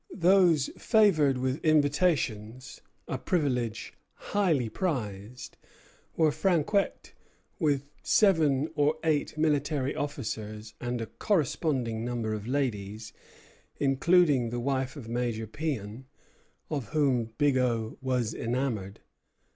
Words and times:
Those 0.17 0.71
favored 0.79 1.37
with 1.37 1.63
invitations, 1.63 2.81
a 3.07 3.19
privilege 3.19 3.93
highly 4.31 4.67
prized, 4.67 5.57
were 6.17 6.31
Franquet, 6.31 7.13
with 7.59 7.83
seven 8.01 8.71
or 8.73 8.95
eight 9.03 9.37
military 9.37 9.95
officers 9.95 10.73
and 10.81 11.01
a 11.01 11.05
corresponding 11.05 12.03
number 12.03 12.33
of 12.33 12.47
ladies, 12.47 13.13
including 13.79 14.49
the 14.49 14.59
wife 14.59 14.95
of 14.95 15.07
Major 15.07 15.45
Péan, 15.45 16.05
of 16.71 16.85
whom 16.93 17.33
Bigot 17.37 18.01
was 18.01 18.33
enamoured. 18.33 19.01